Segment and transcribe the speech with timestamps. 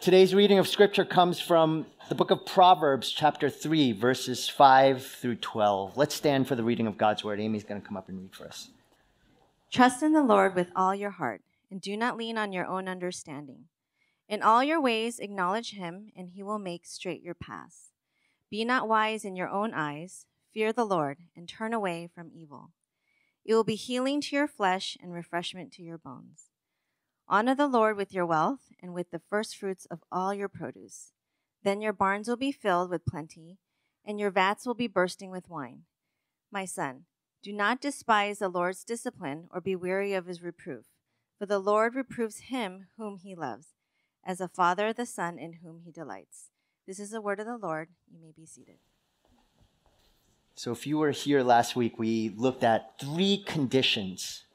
[0.00, 5.36] Today's reading of scripture comes from the book of Proverbs, chapter 3, verses 5 through
[5.36, 5.94] 12.
[5.98, 7.38] Let's stand for the reading of God's word.
[7.38, 8.70] Amy's going to come up and read for us.
[9.70, 12.88] Trust in the Lord with all your heart, and do not lean on your own
[12.88, 13.64] understanding.
[14.26, 17.90] In all your ways acknowledge him, and he will make straight your paths.
[18.50, 20.24] Be not wise in your own eyes.
[20.54, 22.70] Fear the Lord, and turn away from evil.
[23.44, 26.49] It will be healing to your flesh and refreshment to your bones.
[27.32, 31.12] Honor the Lord with your wealth and with the firstfruits of all your produce.
[31.62, 33.58] Then your barns will be filled with plenty,
[34.04, 35.82] and your vats will be bursting with wine.
[36.50, 37.04] My son,
[37.40, 40.86] do not despise the Lord's discipline or be weary of his reproof,
[41.38, 43.68] for the Lord reproves him whom he loves,
[44.24, 46.50] as a father the son in whom he delights.
[46.84, 47.90] This is the word of the Lord.
[48.12, 48.78] You may be seated.
[50.56, 54.46] So, if you were here last week, we looked at three conditions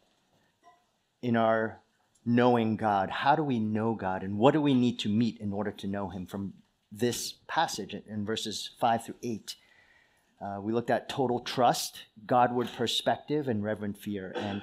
[1.22, 1.80] in our
[2.26, 3.10] knowing God.
[3.10, 4.24] How do we know God?
[4.24, 6.54] And what do we need to meet in order to know Him from
[6.92, 9.56] this passage in verses 5 through 8?
[10.42, 14.34] Uh, we looked at total trust, Godward perspective, and reverent fear.
[14.36, 14.62] And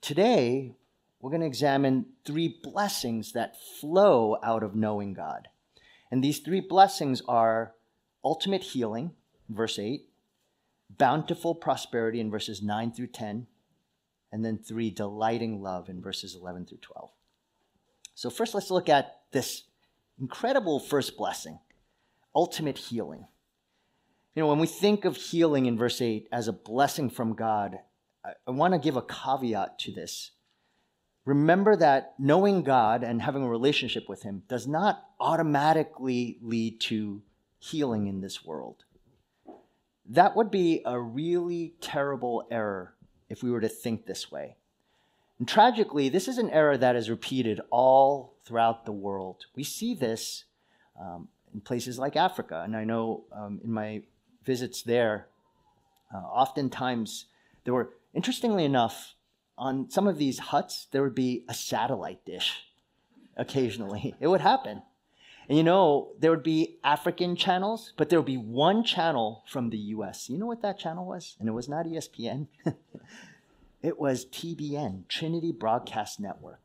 [0.00, 0.74] today,
[1.20, 5.48] we're going to examine three blessings that flow out of knowing God.
[6.10, 7.74] And these three blessings are
[8.24, 9.12] ultimate healing,
[9.48, 10.06] verse 8,
[10.96, 13.46] bountiful prosperity in verses 9 through 10,
[14.32, 17.10] and then three, delighting love in verses 11 through 12.
[18.14, 19.64] So, first, let's look at this
[20.20, 21.60] incredible first blessing
[22.34, 23.26] ultimate healing.
[24.34, 27.78] You know, when we think of healing in verse 8 as a blessing from God,
[28.24, 30.30] I, I want to give a caveat to this.
[31.24, 37.22] Remember that knowing God and having a relationship with Him does not automatically lead to
[37.58, 38.84] healing in this world.
[40.10, 42.94] That would be a really terrible error
[43.28, 44.56] if we were to think this way.
[45.38, 49.46] And tragically, this is an error that is repeated all throughout the world.
[49.54, 50.44] We see this
[51.00, 54.02] um, in places like Africa, and I know um, in my
[54.44, 55.28] visits there,
[56.12, 57.26] uh, oftentimes
[57.64, 59.14] there were, interestingly enough,
[59.56, 62.64] on some of these huts, there would be a satellite dish
[63.36, 64.14] occasionally.
[64.20, 64.82] It would happen.
[65.48, 69.70] And you know, there would be African channels, but there would be one channel from
[69.70, 70.28] the US.
[70.28, 71.36] You know what that channel was?
[71.40, 72.48] And it was not ESPN.
[73.82, 76.60] it was TBN, Trinity Broadcast Network.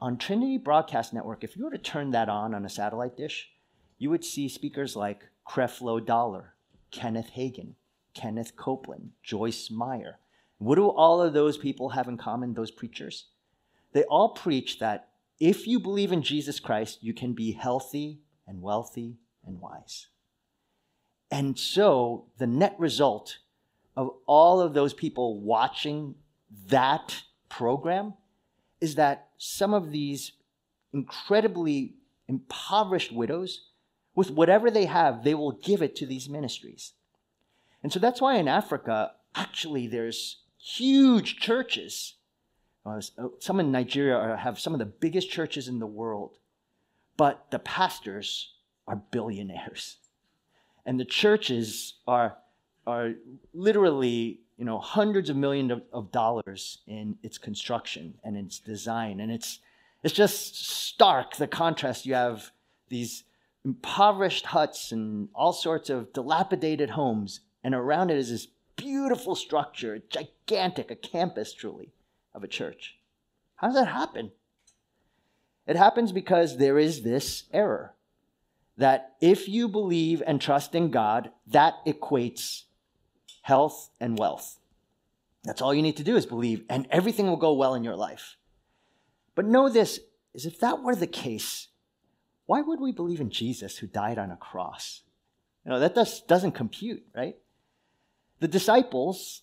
[0.00, 3.50] On Trinity Broadcast Network, if you were to turn that on on a satellite dish,
[3.98, 6.54] you would see speakers like Creflo Dollar,
[6.92, 7.74] Kenneth Hagin,
[8.14, 10.18] Kenneth Copeland, Joyce Meyer.
[10.58, 13.26] What do all of those people have in common, those preachers?
[13.92, 15.08] They all preach that
[15.38, 19.16] if you believe in Jesus Christ, you can be healthy and wealthy
[19.46, 20.06] and wise.
[21.30, 23.38] And so the net result
[23.96, 26.14] of all of those people watching
[26.68, 28.14] that program
[28.80, 30.32] is that some of these
[30.92, 31.94] incredibly
[32.28, 33.68] impoverished widows,
[34.14, 36.92] with whatever they have, they will give it to these ministries.
[37.82, 42.14] And so that's why in Africa, actually, there's huge churches
[42.86, 43.00] uh,
[43.40, 46.38] some in Nigeria have some of the biggest churches in the world,
[47.16, 48.54] but the pastors
[48.86, 49.96] are billionaires.
[50.84, 52.36] And the churches are,
[52.86, 53.14] are
[53.52, 59.20] literally you know, hundreds of millions of, of dollars in its construction and its design.
[59.20, 59.58] And it's,
[60.02, 62.06] it's just stark the contrast.
[62.06, 62.52] You have
[62.88, 63.24] these
[63.64, 70.00] impoverished huts and all sorts of dilapidated homes, and around it is this beautiful structure,
[70.08, 71.90] gigantic, a campus truly
[72.36, 72.96] of a church.
[73.56, 74.30] How does that happen?
[75.66, 77.94] It happens because there is this error
[78.76, 82.64] that if you believe and trust in God, that equates
[83.42, 84.58] health and wealth.
[85.44, 87.96] That's all you need to do is believe, and everything will go well in your
[87.96, 88.36] life.
[89.34, 89.98] But know this
[90.34, 91.68] is if that were the case,
[92.44, 95.02] why would we believe in Jesus who died on a cross?
[95.64, 97.36] You know, that just doesn't compute, right?
[98.40, 99.42] The disciples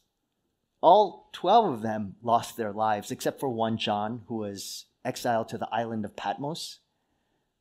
[0.84, 5.58] all 12 of them lost their lives, except for one, John, who was exiled to
[5.58, 6.80] the island of Patmos.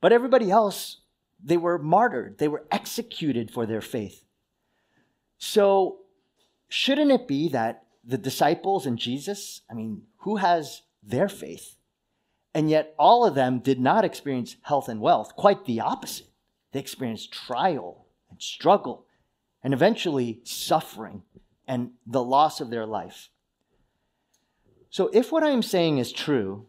[0.01, 0.99] But everybody else,
[1.43, 4.25] they were martyred, they were executed for their faith.
[5.39, 5.99] So,
[6.69, 11.77] shouldn't it be that the disciples and Jesus, I mean, who has their faith?
[12.55, 16.27] And yet, all of them did not experience health and wealth, quite the opposite.
[16.73, 19.07] They experienced trial and struggle
[19.63, 21.23] and eventually suffering
[21.67, 23.31] and the loss of their life.
[24.91, 26.67] So, if what I am saying is true,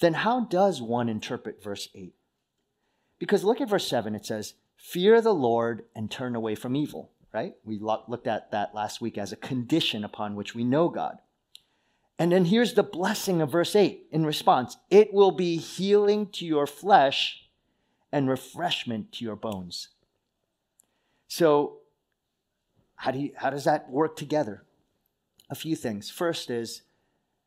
[0.00, 2.14] then how does one interpret verse 8?
[3.18, 7.10] Because look at verse 7, it says, Fear the Lord and turn away from evil,
[7.32, 7.54] right?
[7.64, 11.18] We looked at that last week as a condition upon which we know God.
[12.18, 16.44] And then here's the blessing of verse 8 in response it will be healing to
[16.44, 17.48] your flesh
[18.12, 19.88] and refreshment to your bones.
[21.26, 21.78] So,
[22.96, 24.64] how, do you, how does that work together?
[25.50, 26.10] A few things.
[26.10, 26.82] First is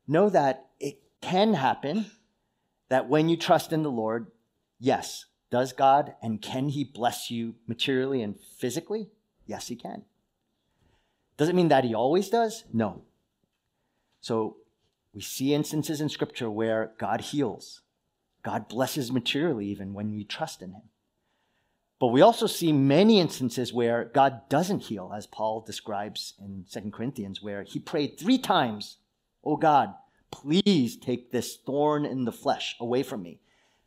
[0.06, 2.06] know that it can happen
[2.88, 4.28] that when you trust in the Lord,
[4.78, 9.10] yes, does God and can He bless you materially and physically?
[9.46, 10.04] Yes, He can.
[11.36, 12.64] Does it mean that He always does?
[12.72, 13.02] No.
[14.20, 14.56] So
[15.14, 17.82] we see instances in Scripture where God heals,
[18.42, 20.82] God blesses materially even when we trust in Him.
[22.00, 26.90] But we also see many instances where God doesn't heal, as Paul describes in 2
[26.90, 28.98] Corinthians, where he prayed three times,
[29.44, 29.94] Oh God,
[30.30, 33.40] please take this thorn in the flesh away from me.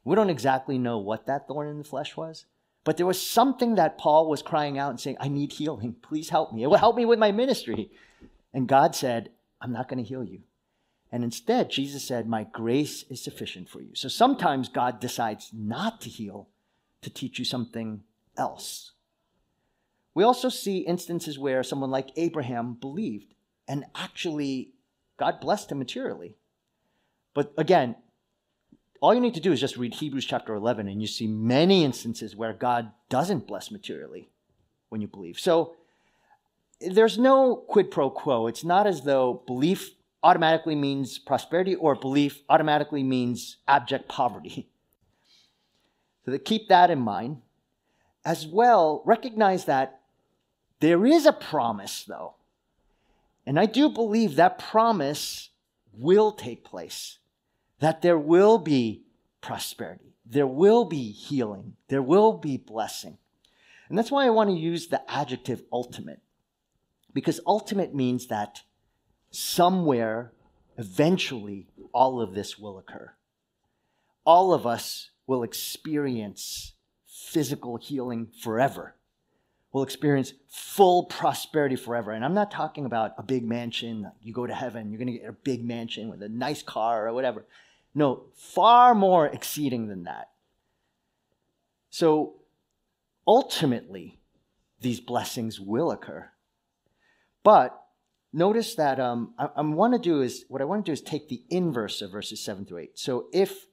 [0.03, 2.45] We don't exactly know what that thorn in the flesh was,
[2.83, 5.95] but there was something that Paul was crying out and saying, I need healing.
[6.01, 6.63] Please help me.
[6.63, 7.91] It will help me with my ministry.
[8.53, 9.29] And God said,
[9.61, 10.41] I'm not going to heal you.
[11.11, 13.93] And instead, Jesus said, My grace is sufficient for you.
[13.93, 16.47] So sometimes God decides not to heal
[17.01, 18.03] to teach you something
[18.37, 18.91] else.
[20.13, 23.33] We also see instances where someone like Abraham believed
[23.67, 24.73] and actually
[25.17, 26.35] God blessed him materially.
[27.33, 27.95] But again,
[29.01, 31.83] all you need to do is just read Hebrews chapter 11, and you see many
[31.83, 34.29] instances where God doesn't bless materially
[34.89, 35.39] when you believe.
[35.39, 35.75] So
[36.79, 38.47] there's no quid pro quo.
[38.47, 39.91] It's not as though belief
[40.23, 44.67] automatically means prosperity or belief automatically means abject poverty.
[46.25, 47.41] So to keep that in mind.
[48.23, 50.01] As well, recognize that
[50.79, 52.35] there is a promise, though.
[53.47, 55.49] And I do believe that promise
[55.93, 57.17] will take place
[57.81, 59.03] that there will be
[59.41, 63.17] prosperity, there will be healing, there will be blessing.
[63.89, 66.21] And that's why I want to use the adjective ultimate,
[67.13, 68.61] because ultimate means that
[69.31, 70.31] somewhere,
[70.77, 73.11] eventually, all of this will occur.
[74.25, 76.73] All of us will experience
[77.07, 78.95] physical healing forever.
[79.71, 82.11] We'll experience full prosperity forever.
[82.11, 84.11] And I'm not talking about a big mansion.
[84.21, 87.07] You go to heaven, you're going to get a big mansion with a nice car
[87.07, 87.45] or whatever.
[87.95, 90.31] No, far more exceeding than that.
[91.91, 92.33] So
[93.25, 94.19] ultimately,
[94.81, 96.29] these blessings will occur.
[97.41, 97.81] But
[98.33, 101.01] notice that um, I, I want to do is what I want to do is
[101.01, 102.99] take the inverse of verses seven through eight.
[102.99, 103.67] So if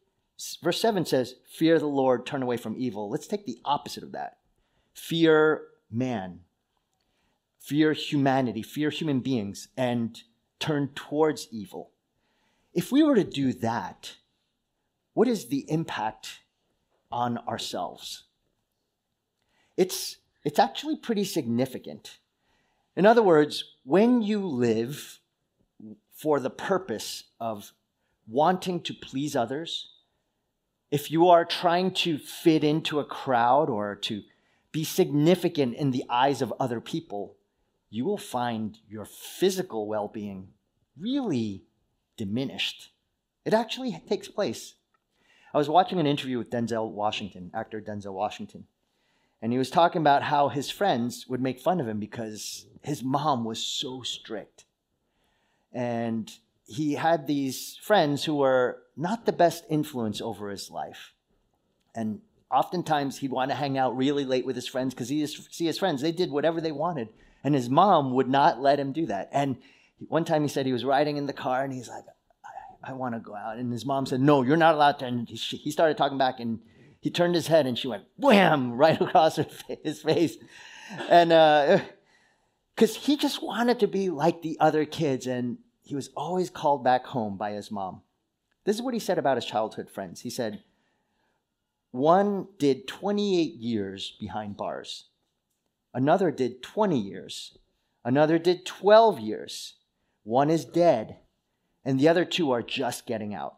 [0.62, 4.12] verse seven says, "Fear the Lord, turn away from evil," let's take the opposite of
[4.12, 4.38] that.
[4.92, 6.44] Fear man,
[7.58, 10.22] fear humanity, fear human beings, and
[10.58, 11.90] turn towards evil.
[12.72, 14.16] If we were to do that,
[15.14, 16.40] what is the impact
[17.10, 18.24] on ourselves?
[19.76, 22.18] It's, it's actually pretty significant.
[22.94, 25.20] In other words, when you live
[26.12, 27.72] for the purpose of
[28.26, 29.94] wanting to please others,
[30.90, 34.22] if you are trying to fit into a crowd or to
[34.72, 37.36] be significant in the eyes of other people,
[37.90, 40.48] you will find your physical well being
[40.98, 41.64] really
[42.16, 42.90] diminished.
[43.44, 44.74] It actually takes place.
[45.54, 48.66] I was watching an interview with Denzel Washington, actor Denzel Washington,
[49.40, 53.02] and he was talking about how his friends would make fun of him because his
[53.02, 54.64] mom was so strict.
[55.72, 56.30] And
[56.68, 61.14] he had these friends who were not the best influence over his life.
[61.94, 62.20] And
[62.50, 65.64] oftentimes he'd want to hang out really late with his friends because he just see
[65.64, 67.08] his friends, they did whatever they wanted.
[67.42, 69.30] And his mom would not let him do that.
[69.32, 69.56] And
[70.08, 72.04] one time he said he was riding in the car and he's like,
[72.44, 73.56] I, I want to go out.
[73.56, 75.06] And his mom said, No, you're not allowed to.
[75.06, 76.60] And he started talking back and
[77.00, 79.36] he turned his head and she went wham right across
[79.82, 80.36] his face.
[81.08, 81.30] And
[82.74, 85.56] because uh, he just wanted to be like the other kids and
[85.88, 88.02] he was always called back home by his mom.
[88.64, 90.20] This is what he said about his childhood friends.
[90.20, 90.62] He said,
[91.92, 95.06] One did 28 years behind bars,
[95.94, 97.56] another did 20 years,
[98.04, 99.76] another did 12 years.
[100.24, 101.20] One is dead,
[101.86, 103.56] and the other two are just getting out.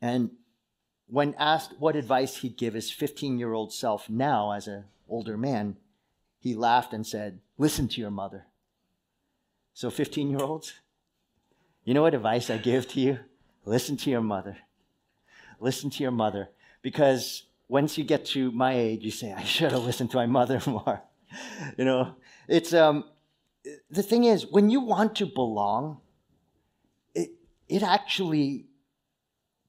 [0.00, 0.30] And
[1.06, 5.36] when asked what advice he'd give his 15 year old self now as an older
[5.36, 5.76] man,
[6.40, 8.46] he laughed and said, Listen to your mother.
[9.72, 10.74] So, 15 year olds,
[11.84, 13.18] you know what advice I give to you?
[13.64, 14.56] Listen to your mother.
[15.60, 16.50] Listen to your mother.
[16.82, 20.26] Because once you get to my age, you say, I should have listened to my
[20.26, 21.02] mother more.
[21.76, 22.16] you know,
[22.48, 23.04] it's, um,
[23.90, 26.00] the thing is, when you want to belong,
[27.14, 27.30] it,
[27.68, 28.66] it actually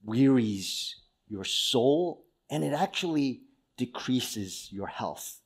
[0.04, 0.96] wearies
[1.28, 3.42] your soul and it actually
[3.76, 5.40] decreases your health.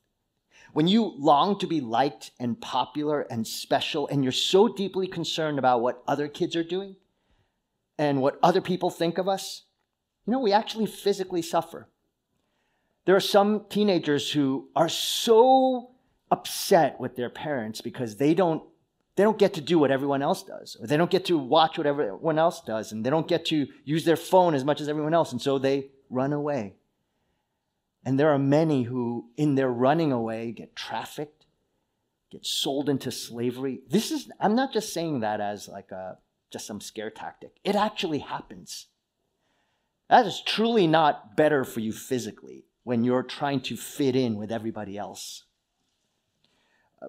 [0.73, 5.59] When you long to be liked and popular and special, and you're so deeply concerned
[5.59, 6.95] about what other kids are doing
[7.97, 9.63] and what other people think of us,
[10.25, 11.89] you know, we actually physically suffer.
[13.05, 15.91] there are some teenagers who are so
[16.31, 18.61] upset with their parents because they don't
[19.15, 21.77] they don't get to do what everyone else does or they don't get to watch
[21.77, 24.87] what everyone else does and they don't get to use their phone as much as
[24.87, 26.75] everyone else and so they run away
[28.05, 31.45] and there are many who in their running away get trafficked
[32.31, 33.81] get sold into slavery.
[33.89, 36.17] This is i'm not just saying that as like a
[36.51, 37.59] just some scare tactic.
[37.63, 38.87] It actually happens.
[40.09, 44.51] That is truly not better for you physically when you're trying to fit in with
[44.51, 45.43] everybody else.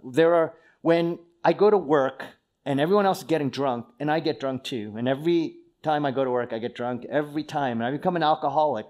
[0.05, 2.25] There are, when I go to work
[2.67, 6.11] and everyone else is getting drunk, and I get drunk too, and every time I
[6.11, 7.07] go to work, I get drunk.
[7.09, 8.87] Every time, and I become an alcoholic,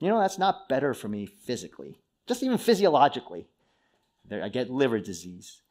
[0.00, 3.48] you know, that's not better for me physically, just even physiologically.
[4.24, 5.62] There, I get liver disease.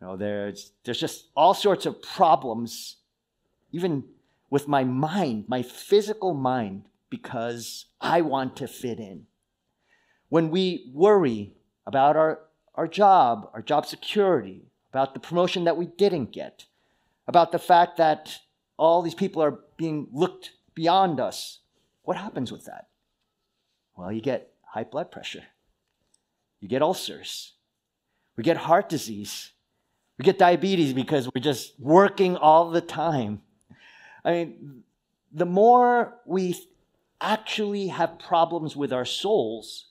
[0.00, 2.96] You know, there's, there's just all sorts of problems,
[3.72, 4.04] even
[4.50, 9.26] with my mind, my physical mind, because I want to fit in
[10.28, 11.54] when we worry
[11.86, 12.40] about our,
[12.74, 16.64] our job, our job security, about the promotion that we didn't get,
[17.28, 18.38] about the fact that
[18.76, 21.60] all these people are being looked beyond us,
[22.02, 22.88] what happens with that?
[23.96, 25.44] Well, you get high blood pressure,
[26.60, 27.54] you get ulcers,
[28.36, 29.52] we get heart disease,
[30.18, 33.40] we get diabetes because we're just working all the time.
[34.24, 34.82] I mean,
[35.32, 36.56] the more we
[37.20, 39.86] actually have problems with our souls,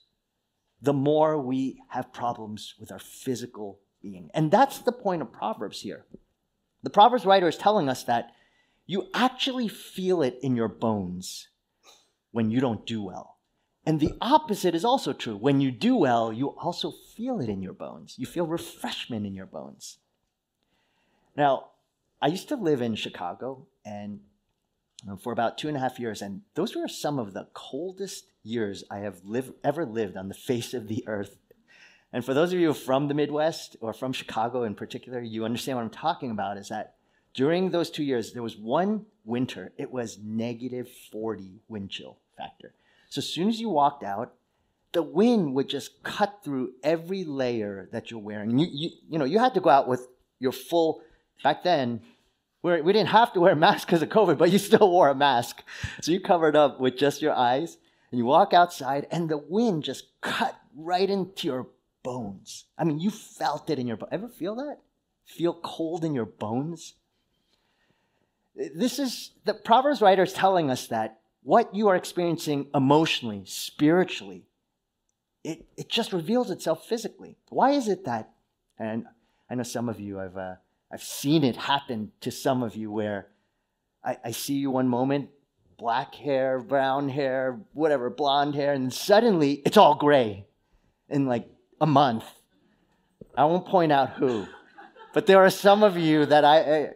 [0.80, 4.30] the more we have problems with our physical being.
[4.34, 6.04] And that's the point of Proverbs here.
[6.82, 8.32] The Proverbs writer is telling us that
[8.86, 11.48] you actually feel it in your bones
[12.30, 13.35] when you don't do well.
[13.86, 15.36] And the opposite is also true.
[15.36, 18.16] When you do well, you also feel it in your bones.
[18.18, 19.98] You feel refreshment in your bones.
[21.36, 21.68] Now,
[22.20, 24.20] I used to live in Chicago and
[25.20, 28.82] for about two and a half years, and those were some of the coldest years
[28.90, 29.20] I have
[29.62, 31.36] ever lived on the face of the earth.
[32.12, 35.76] And for those of you from the Midwest or from Chicago in particular, you understand
[35.76, 36.94] what I'm talking about is that
[37.34, 42.72] during those two years, there was one winter, it was negative 40 wind chill factor.
[43.08, 44.34] So as soon as you walked out,
[44.92, 48.58] the wind would just cut through every layer that you're wearing.
[48.58, 50.06] You, you, you know, you had to go out with
[50.38, 51.02] your full,
[51.42, 52.00] back then,
[52.62, 55.14] we didn't have to wear a mask because of COVID, but you still wore a
[55.14, 55.62] mask.
[56.00, 57.76] So you covered up with just your eyes
[58.10, 61.68] and you walk outside and the wind just cut right into your
[62.02, 62.64] bones.
[62.76, 64.78] I mean, you felt it in your Ever feel that?
[65.24, 66.94] Feel cold in your bones?
[68.54, 74.42] This is the Proverbs writer is telling us that what you are experiencing emotionally, spiritually,
[75.44, 77.36] it, it just reveals itself physically.
[77.50, 78.32] Why is it that?
[78.80, 79.04] And
[79.48, 80.56] I know some of you I've, uh,
[80.92, 83.28] I've seen it happen to some of you where
[84.04, 85.28] I, I see you one moment
[85.78, 90.46] black hair, brown hair, whatever, blonde hair, and suddenly it's all gray
[91.08, 91.48] in like
[91.80, 92.24] a month.
[93.38, 94.48] I won't point out who,
[95.14, 96.90] but there are some of you that I, I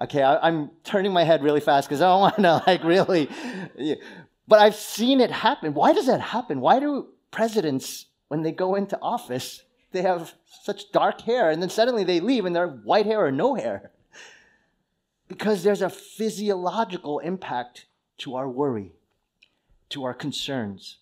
[0.00, 3.28] okay, I, am turning my head really fast because I don't want to like really,
[4.48, 5.74] but I've seen it happen.
[5.74, 6.60] Why does that happen?
[6.60, 10.32] Why do presidents, when they go into office, they have
[10.62, 13.90] such dark hair and then suddenly they leave and they're white hair or no hair?
[15.28, 17.86] Because there's a physiological impact
[18.18, 18.92] to our worry,
[19.88, 20.98] to our concerns?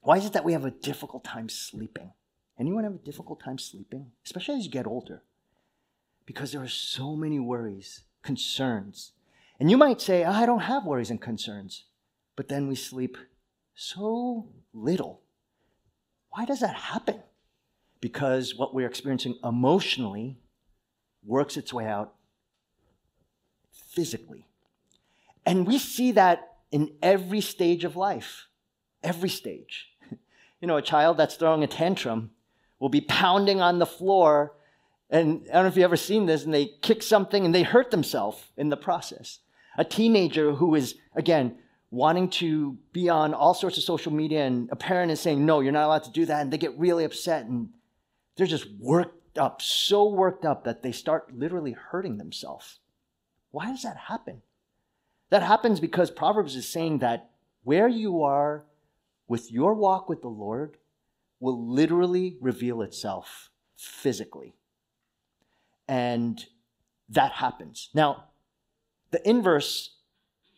[0.00, 2.12] Why is it that we have a difficult time sleeping?
[2.58, 4.12] Anyone have a difficult time sleeping?
[4.24, 5.22] Especially as you get older.
[6.26, 9.12] Because there are so many worries, concerns.
[9.58, 11.84] And you might say, I don't have worries and concerns.
[12.36, 13.16] But then we sleep
[13.74, 15.20] so little.
[16.30, 17.22] Why does that happen?
[18.00, 20.38] Because what we're experiencing emotionally
[21.24, 22.14] works its way out
[23.70, 24.46] physically.
[25.44, 28.48] And we see that in every stage of life.
[29.02, 29.88] Every stage.
[30.60, 32.30] You know, a child that's throwing a tantrum
[32.78, 34.54] will be pounding on the floor.
[35.12, 37.62] And I don't know if you've ever seen this, and they kick something and they
[37.62, 39.40] hurt themselves in the process.
[39.76, 41.58] A teenager who is, again,
[41.90, 45.60] wanting to be on all sorts of social media, and a parent is saying, No,
[45.60, 46.40] you're not allowed to do that.
[46.40, 47.68] And they get really upset and
[48.36, 52.78] they're just worked up, so worked up that they start literally hurting themselves.
[53.50, 54.40] Why does that happen?
[55.28, 57.30] That happens because Proverbs is saying that
[57.64, 58.64] where you are
[59.28, 60.78] with your walk with the Lord
[61.38, 64.54] will literally reveal itself physically.
[65.92, 66.42] And
[67.10, 67.90] that happens.
[67.92, 68.24] Now,
[69.10, 69.90] the inverse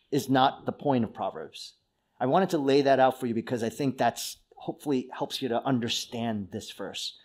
[0.09, 1.73] is not the point of Proverbs.
[2.21, 5.49] I wanted to lay that out for you because I think that's hopefully helps you
[5.49, 7.17] to understand this verse.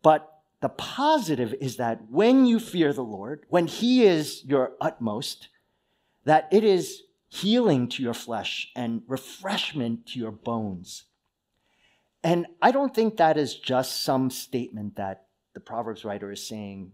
[0.00, 5.48] But the positive is that when you fear the Lord, when He is your utmost,
[6.26, 11.02] that it is healing to your flesh and refreshment to your bones.
[12.22, 16.92] And I don't think that is just some statement that the Proverbs writer is saying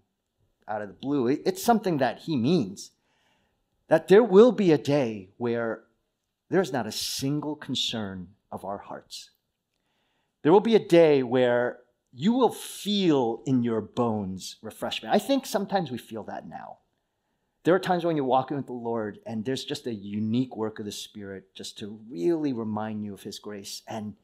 [0.68, 1.26] out of the blue.
[1.28, 2.90] It's something that he means.
[3.88, 5.84] That there will be a day where
[6.48, 9.30] there's not a single concern of our hearts.
[10.42, 11.78] There will be a day where
[12.12, 15.14] you will feel in your bones refreshment.
[15.14, 16.78] I think sometimes we feel that now.
[17.64, 20.78] There are times when you're walking with the Lord and there's just a unique work
[20.78, 23.82] of the Spirit just to really remind you of His grace.
[23.88, 24.14] And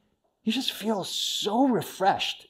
[0.45, 2.47] you just feel so refreshed.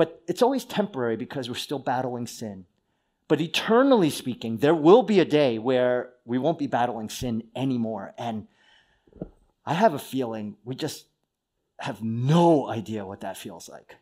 [0.00, 2.64] But it's always temporary because we're still battling sin.
[3.28, 8.14] But eternally speaking, there will be a day where we won't be battling sin anymore.
[8.16, 8.46] And
[9.66, 11.04] I have a feeling we just
[11.80, 13.96] have no idea what that feels like.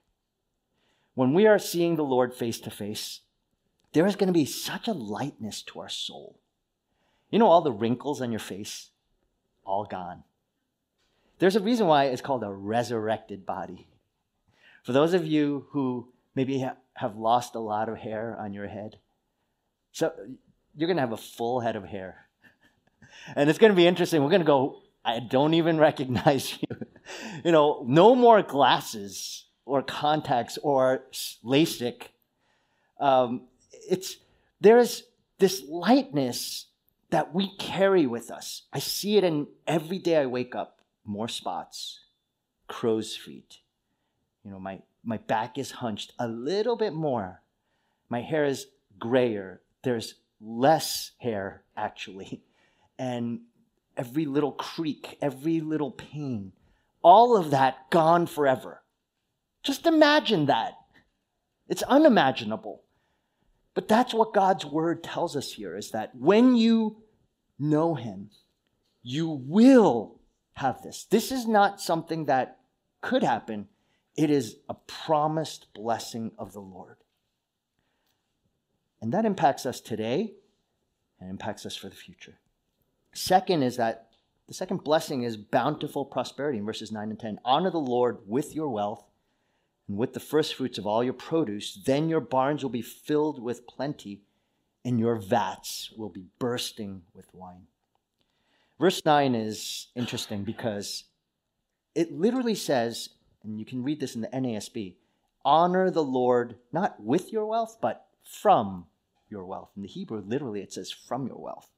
[1.16, 3.22] When we are seeing the Lord face to face,
[3.92, 6.38] there is going to be such a lightness to our soul.
[7.28, 8.90] You know, all the wrinkles on your face,
[9.64, 10.22] all gone.
[11.40, 13.88] There's a reason why it's called a resurrected body.
[14.88, 18.96] For those of you who maybe have lost a lot of hair on your head,
[19.92, 20.14] so
[20.74, 22.26] you're going to have a full head of hair.
[23.36, 24.22] And it's going to be interesting.
[24.22, 26.68] We're going to go, I don't even recognize you.
[27.44, 31.04] you know, no more glasses or contacts or
[31.44, 32.04] LASIK.
[32.98, 33.42] Um,
[33.90, 34.16] it's,
[34.58, 35.02] there's
[35.38, 36.64] this lightness
[37.10, 38.62] that we carry with us.
[38.72, 42.00] I see it in every day I wake up more spots,
[42.68, 43.58] crow's feet.
[44.48, 47.42] You know, my, my back is hunched a little bit more.
[48.08, 48.66] My hair is
[48.98, 49.60] grayer.
[49.84, 52.42] There's less hair, actually.
[53.00, 53.42] And
[53.96, 56.50] every little creak, every little pain,
[57.00, 58.82] all of that gone forever.
[59.62, 60.72] Just imagine that.
[61.68, 62.82] It's unimaginable.
[63.74, 66.96] But that's what God's word tells us here is that when you
[67.56, 68.30] know Him,
[69.04, 70.18] you will
[70.54, 71.04] have this.
[71.08, 72.58] This is not something that
[73.00, 73.68] could happen,
[74.18, 76.96] it is a promised blessing of the Lord.
[79.00, 80.32] And that impacts us today
[81.20, 82.34] and impacts us for the future.
[83.12, 84.08] Second is that
[84.48, 87.38] the second blessing is bountiful prosperity in verses 9 and 10.
[87.44, 89.04] Honor the Lord with your wealth
[89.86, 91.80] and with the first fruits of all your produce.
[91.86, 94.22] Then your barns will be filled with plenty,
[94.84, 97.68] and your vats will be bursting with wine.
[98.80, 101.04] Verse 9 is interesting because
[101.94, 103.10] it literally says,
[103.42, 104.96] and you can read this in the NASB
[105.44, 108.86] honor the Lord not with your wealth, but from
[109.30, 109.70] your wealth.
[109.76, 111.68] In the Hebrew, literally, it says from your wealth.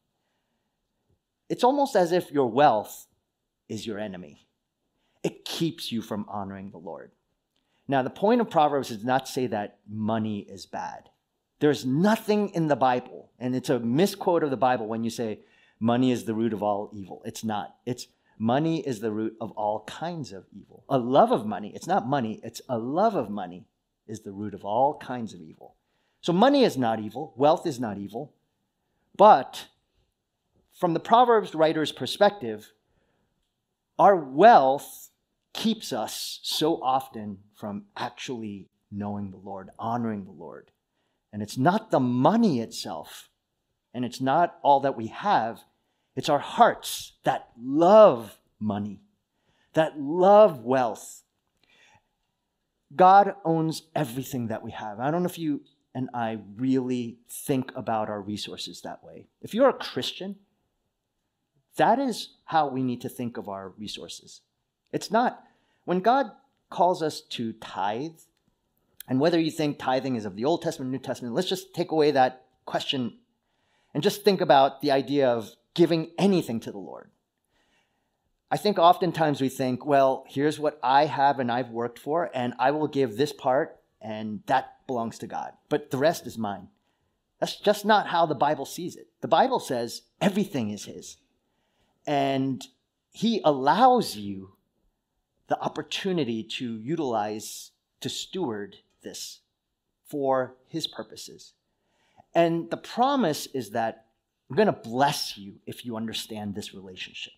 [1.48, 3.06] It's almost as if your wealth
[3.68, 4.48] is your enemy,
[5.22, 7.12] it keeps you from honoring the Lord.
[7.86, 11.08] Now, the point of Proverbs is not to say that money is bad.
[11.60, 15.40] There's nothing in the Bible, and it's a misquote of the Bible when you say,
[15.78, 17.22] money is the root of all evil.
[17.24, 17.76] It's not.
[17.86, 18.08] It's
[18.40, 20.84] money is the root of all kinds of evil.
[20.88, 23.66] A love of money, it's not money, it's a love of money
[24.08, 25.76] is the root of all kinds of evil.
[26.22, 28.32] So money is not evil, wealth is not evil.
[29.14, 29.66] But
[30.72, 32.72] from the Proverbs writer's perspective,
[33.98, 35.10] our wealth
[35.52, 40.70] keeps us so often from actually knowing the Lord, honoring the Lord.
[41.32, 43.28] And it's not the money itself,
[43.92, 45.60] and it's not all that we have,
[46.16, 49.00] it's our hearts that love money,
[49.74, 51.22] that love wealth.
[52.94, 54.98] God owns everything that we have.
[54.98, 55.62] I don't know if you
[55.94, 59.26] and I really think about our resources that way.
[59.40, 60.36] If you're a Christian,
[61.76, 64.42] that is how we need to think of our resources.
[64.92, 65.42] It's not,
[65.84, 66.30] when God
[66.68, 68.18] calls us to tithe,
[69.08, 71.90] and whether you think tithing is of the Old Testament, New Testament, let's just take
[71.90, 73.18] away that question
[73.92, 77.10] and just think about the idea of giving anything to the Lord.
[78.50, 82.54] I think oftentimes we think, well, here's what I have and I've worked for, and
[82.58, 85.52] I will give this part, and that belongs to God.
[85.68, 86.68] But the rest is mine.
[87.38, 89.08] That's just not how the Bible sees it.
[89.20, 91.16] The Bible says everything is His.
[92.06, 92.66] And
[93.12, 94.56] He allows you
[95.46, 99.40] the opportunity to utilize, to steward this
[100.04, 101.52] for His purposes.
[102.34, 104.06] And the promise is that
[104.50, 107.32] I'm going to bless you if you understand this relationship.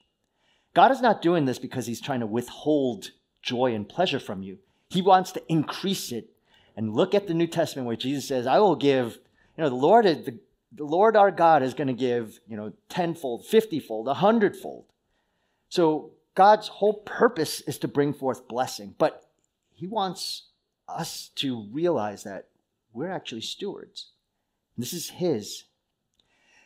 [0.74, 3.10] God is not doing this because he's trying to withhold
[3.42, 4.58] joy and pleasure from you.
[4.88, 6.30] He wants to increase it.
[6.74, 9.18] And look at the New Testament where Jesus says, I will give,
[9.56, 10.38] you know, the Lord, the,
[10.72, 14.86] the Lord our God is going to give, you know, tenfold, fiftyfold, a hundredfold.
[15.68, 19.28] So God's whole purpose is to bring forth blessing, but
[19.70, 20.44] he wants
[20.88, 22.48] us to realize that
[22.94, 24.12] we're actually stewards.
[24.78, 25.64] This is his.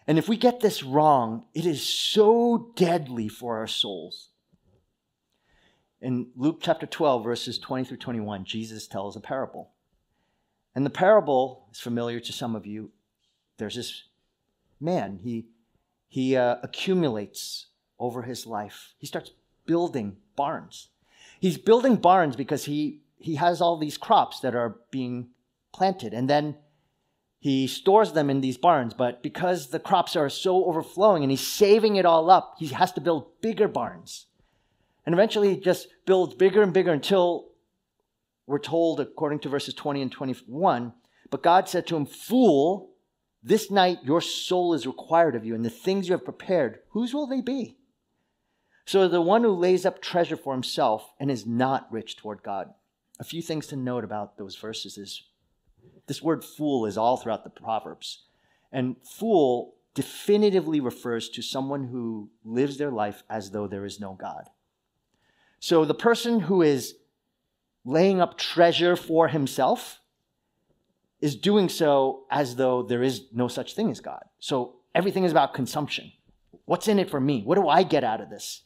[0.07, 4.31] And if we get this wrong, it is so deadly for our souls.
[6.01, 9.71] In Luke chapter 12, verses 20 through 21, Jesus tells a parable.
[10.75, 12.93] And the parable is familiar to some of you.
[13.57, 14.05] There's this
[14.79, 15.47] man, he,
[16.09, 17.67] he uh, accumulates
[17.99, 18.95] over his life.
[18.99, 19.31] He starts
[19.65, 20.91] building barns.
[21.41, 25.31] He's building barns because he, he has all these crops that are being
[25.73, 26.13] planted.
[26.13, 26.57] And then
[27.47, 31.47] he stores them in these barns, but because the crops are so overflowing and he's
[31.47, 34.27] saving it all up, he has to build bigger barns.
[35.05, 37.53] And eventually he just builds bigger and bigger until
[38.49, 40.93] we're told, according to verses 20 and 21,
[41.31, 42.91] but God said to him, Fool,
[43.45, 47.15] this night your soul is required of you, and the things you have prepared, whose
[47.15, 47.77] will they be?
[48.87, 52.75] So the one who lays up treasure for himself and is not rich toward God.
[53.21, 55.23] A few things to note about those verses is
[56.07, 58.25] this word fool is all throughout the Proverbs.
[58.73, 64.13] And fool definitively refers to someone who lives their life as though there is no
[64.13, 64.45] God.
[65.59, 66.97] So the person who is
[67.85, 70.01] laying up treasure for himself
[71.21, 74.23] is doing so as though there is no such thing as God.
[74.39, 76.13] So everything is about consumption.
[76.67, 77.43] What's in it for me?
[77.43, 78.65] What do I get out of this?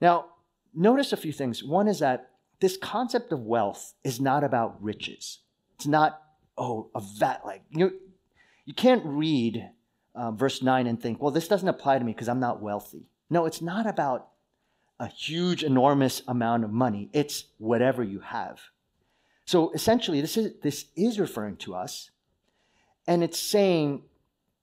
[0.00, 0.26] Now,
[0.74, 1.62] notice a few things.
[1.62, 5.40] One is that this concept of wealth is not about riches.
[5.78, 6.20] It's not,
[6.56, 7.42] oh, a vat.
[7.44, 7.92] Like, you,
[8.64, 9.70] you can't read
[10.12, 13.06] uh, verse 9 and think, well, this doesn't apply to me because I'm not wealthy.
[13.30, 14.28] No, it's not about
[14.98, 17.10] a huge, enormous amount of money.
[17.12, 18.58] It's whatever you have.
[19.44, 22.10] So essentially, this is, this is referring to us,
[23.06, 24.02] and it's saying,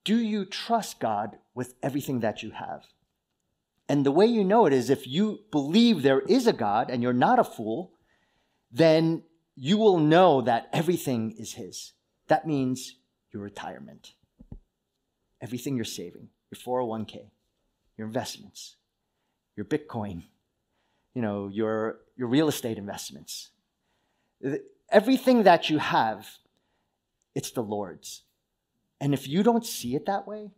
[0.03, 2.83] do you trust God with everything that you have?
[3.87, 7.01] And the way you know it is if you believe there is a God and
[7.01, 7.93] you're not a fool,
[8.69, 9.23] then
[9.55, 11.93] you will know that everything is His.
[12.27, 12.95] That means
[13.31, 14.13] your retirement,
[15.41, 17.29] everything you're saving, your 401k,
[17.97, 18.75] your investments,
[19.55, 20.23] your Bitcoin,
[21.13, 23.49] you know, your, your real estate investments.
[24.89, 26.27] Everything that you have,
[27.33, 28.23] it's the Lord's.
[28.99, 30.51] And if you don't see it that way,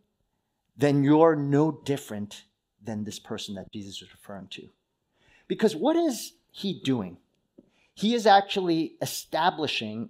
[0.76, 2.44] then you're no different
[2.82, 4.68] than this person that Jesus was referring to.
[5.48, 7.18] Because what is he doing?
[7.98, 10.08] He is actually establishing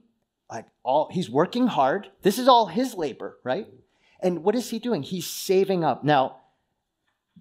[0.51, 2.09] like all he's working hard.
[2.21, 3.67] This is all his labor right?
[4.21, 5.03] And what is he doing?
[5.03, 6.05] He's saving up.
[6.05, 6.37] Now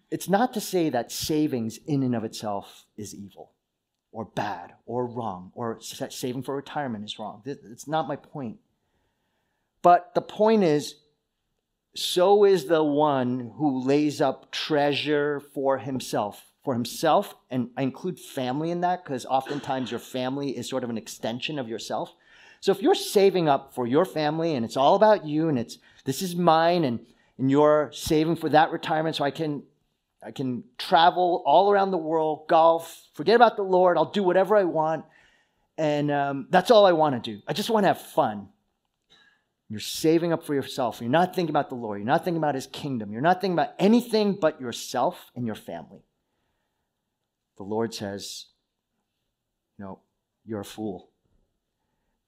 [0.09, 3.51] it's not to say that savings in and of itself is evil
[4.13, 7.41] or bad or wrong or saving for retirement is wrong.
[7.45, 8.57] It's not my point.
[9.81, 10.95] But the point is
[11.93, 18.19] so is the one who lays up treasure for himself for himself, and I include
[18.19, 22.13] family in that because oftentimes your family is sort of an extension of yourself.
[22.59, 25.77] So if you're saving up for your family and it's all about you and it's
[26.03, 26.99] this is mine and
[27.37, 29.63] and you're saving for that retirement so I can
[30.21, 34.57] I can travel all around the world, golf, forget about the Lord, I'll do whatever
[34.57, 35.05] I want.
[35.77, 37.41] And um, that's all I want to do.
[37.47, 38.49] I just want to have fun.
[39.69, 40.99] You're saving up for yourself.
[40.99, 41.99] You're not thinking about the Lord.
[41.99, 43.13] You're not thinking about his kingdom.
[43.13, 46.01] You're not thinking about anything but yourself and your family
[47.57, 48.45] the Lord says,
[49.77, 49.99] No,
[50.45, 51.09] you're a fool.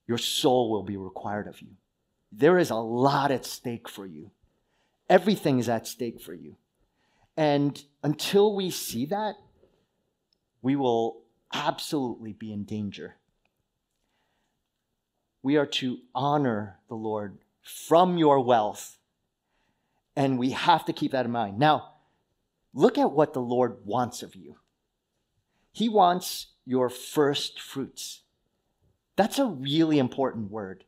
[0.06, 1.70] Your soul will be required of you.
[2.32, 4.30] There is a lot at stake for you.
[5.08, 6.56] Everything is at stake for you.
[7.36, 9.34] And until we see that,
[10.62, 13.16] we will absolutely be in danger.
[15.42, 18.98] We are to honor the Lord from your wealth.
[20.16, 21.58] And we have to keep that in mind.
[21.58, 21.94] Now,
[22.74, 24.56] look at what the Lord wants of you.
[25.72, 28.22] He wants your first fruits.
[29.16, 30.84] That's a really important word.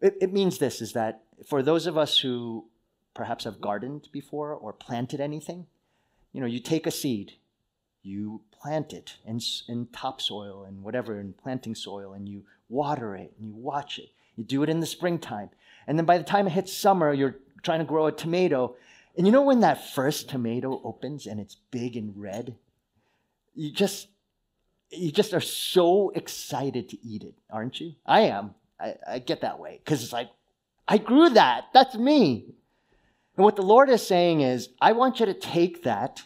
[0.00, 2.66] It, it, means this is that for those of us who
[3.14, 5.66] perhaps have gardened before or planted anything,
[6.32, 7.32] you know, you take a seed,
[8.02, 13.34] you plant it in, in topsoil and whatever, in planting soil, and you water it
[13.38, 14.10] and you watch it.
[14.36, 15.50] You do it in the springtime.
[15.86, 18.76] And then by the time it hits summer, you're trying to grow a tomato.
[19.16, 22.56] And you know when that first tomato opens and it's big and red
[23.54, 24.08] you just
[24.90, 27.94] you just are so excited to eat it, aren't you?
[28.04, 28.54] I am.
[28.80, 30.30] I, I get that way because it's like,
[30.88, 31.66] I grew that.
[31.72, 32.46] That's me.
[33.36, 36.22] And what the Lord is saying is, I want you to take that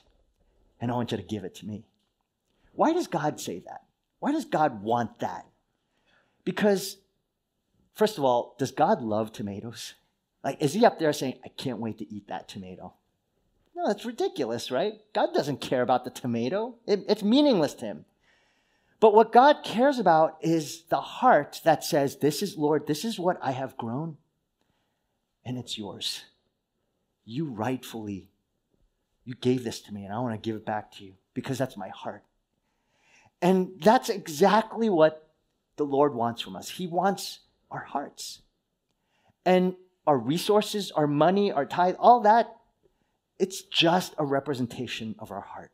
[0.80, 1.84] and I want you to give it to me.
[2.72, 3.82] Why does God say that?
[4.18, 5.46] Why does God want that?
[6.44, 6.96] Because,
[7.94, 9.94] first of all, does God love tomatoes?
[10.42, 12.94] Like, is he up there saying, I can't wait to eat that tomato?
[13.74, 14.94] No, that's ridiculous, right?
[15.12, 18.04] God doesn't care about the tomato, it, it's meaningless to him.
[19.00, 23.18] But what God cares about is the heart that says, This is, Lord, this is
[23.18, 24.16] what I have grown,
[25.44, 26.24] and it's yours.
[27.24, 28.28] You rightfully,
[29.24, 31.58] you gave this to me, and I want to give it back to you because
[31.58, 32.22] that's my heart.
[33.42, 35.28] And that's exactly what
[35.76, 36.70] the Lord wants from us.
[36.70, 38.40] He wants our hearts.
[39.44, 39.74] And
[40.06, 42.56] our resources, our money, our tithe, all that,
[43.38, 45.72] it's just a representation of our heart.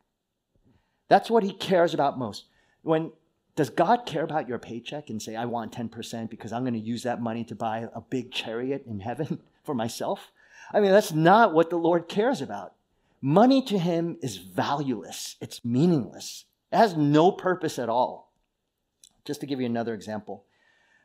[1.09, 2.45] That's what he cares about most.
[2.83, 3.13] When
[3.57, 6.81] does God care about your paycheck and say, I want 10% because I'm going to
[6.81, 10.31] use that money to buy a big chariot in heaven for myself?
[10.73, 12.75] I mean, that's not what the Lord cares about.
[13.21, 18.33] Money to him is valueless, it's meaningless, it has no purpose at all.
[19.27, 20.45] Just to give you another example,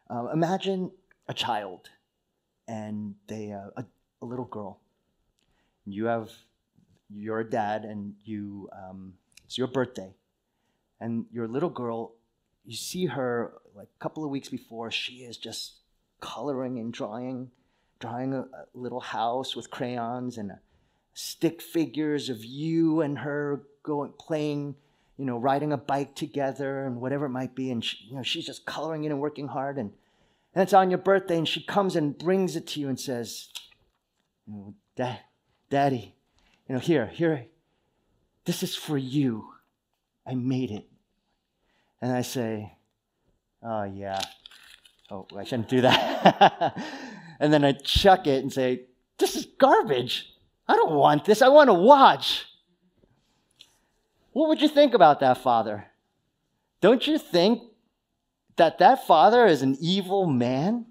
[0.09, 0.91] uh, imagine
[1.27, 1.89] a child
[2.69, 3.85] and they, uh, a,
[4.21, 4.79] a, little girl.
[5.85, 6.31] You have,
[7.09, 9.13] you're a dad and you, um,
[9.45, 10.13] it's your birthday.
[10.99, 12.13] And your little girl,
[12.65, 15.73] you see her like a couple of weeks before, she is just
[16.21, 17.51] coloring and drawing,
[17.99, 20.51] drawing a, a little house with crayons and
[21.13, 24.75] stick figures of you and her going playing
[25.17, 27.71] you know riding a bike together and whatever it might be.
[27.71, 29.77] And she, you know she's just coloring it and working hard.
[29.77, 29.91] And
[30.53, 31.37] and it's on your birthday.
[31.37, 33.49] And she comes and brings it to you and says
[34.95, 35.19] Dad,
[35.69, 36.13] daddy
[36.67, 37.45] you know here here
[38.45, 39.47] this is for you
[40.25, 40.87] i made it
[42.01, 42.71] and i say
[43.63, 44.19] oh yeah
[45.11, 46.77] oh i shouldn't do that
[47.39, 48.81] and then i chuck it and say
[49.17, 50.35] this is garbage
[50.67, 51.41] I don't want this.
[51.41, 52.45] I want to watch.
[54.31, 55.85] What would you think about that father?
[56.81, 57.63] Don't you think
[58.57, 60.87] that that father is an evil man?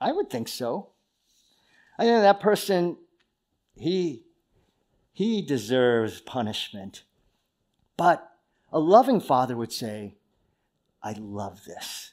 [0.00, 0.90] I would think so.
[1.98, 2.96] I think that person,
[3.80, 4.24] he,
[5.12, 7.04] he deserves punishment.
[7.96, 8.30] But
[8.72, 10.16] a loving father would say,
[11.02, 12.12] I love this.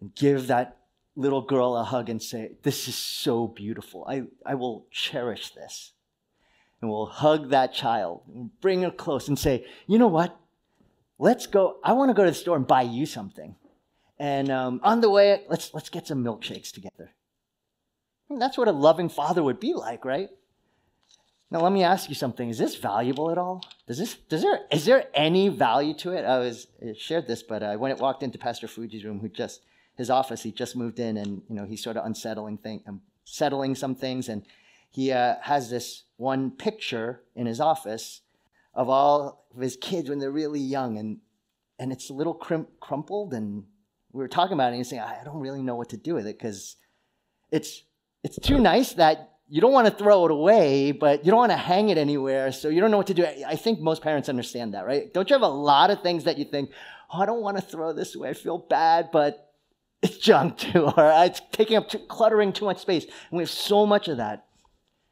[0.00, 0.78] And give that
[1.16, 4.04] little girl a hug and say, This is so beautiful.
[4.08, 5.92] I, I will cherish this.
[6.80, 10.36] And we'll hug that child and bring her close and say, You know what?
[11.18, 11.76] Let's go.
[11.84, 13.54] I want to go to the store and buy you something.
[14.18, 17.12] And um, on the way, let's, let's get some milkshakes together.
[18.28, 20.30] And that's what a loving father would be like, right?
[21.52, 22.48] Now let me ask you something.
[22.48, 23.62] Is this valuable at all?
[23.86, 26.24] Does this does there is there any value to it?
[26.24, 29.60] I was I shared this, but I went walked into Pastor Fuji's room, who just
[29.94, 30.42] his office.
[30.42, 33.94] He just moved in, and you know he's sort of unsettling thing, um, settling some
[33.94, 34.46] things, and
[34.88, 38.22] he uh, has this one picture in his office
[38.72, 41.18] of all of his kids when they're really young, and
[41.78, 43.64] and it's a little crim- crumpled, and
[44.10, 46.14] we were talking about it, and he's saying, I don't really know what to do
[46.14, 46.76] with it because
[47.50, 47.82] it's
[48.24, 51.52] it's too nice that you don't want to throw it away, but you don't want
[51.52, 53.26] to hang it anywhere, so you don't know what to do.
[53.46, 55.12] I think most parents understand that, right?
[55.12, 56.70] Don't you have a lot of things that you think,
[57.12, 59.52] oh, I don't want to throw this away, I feel bad, but
[60.00, 63.04] it's junk too, or it's taking up, too, cluttering too much space.
[63.04, 64.46] And we have so much of that.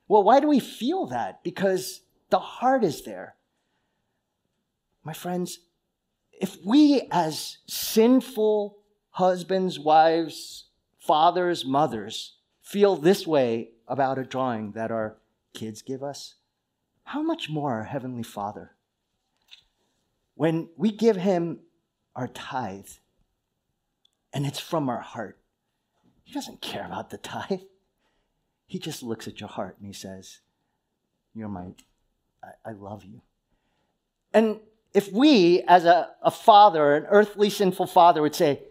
[0.08, 1.44] Well, why do we feel that?
[1.44, 2.00] Because
[2.30, 3.34] the heart is there.
[5.04, 5.58] My friends,
[6.32, 8.78] if we as sinful
[9.10, 10.64] husbands, wives,
[10.98, 15.16] fathers, mothers feel this way about a drawing that our
[15.52, 16.36] kids give us,
[17.04, 18.70] how much more our Heavenly Father?
[20.34, 21.58] When we give Him
[22.14, 22.88] our tithe,
[24.32, 25.38] and it's from our heart.
[26.22, 27.62] He doesn't care about the tithe.
[28.66, 30.40] He just looks at your heart and he says,
[31.34, 31.68] You're my,
[32.42, 33.22] I, I love you.
[34.32, 34.60] And
[34.94, 38.62] if we, as a, a father, an earthly sinful father, would say,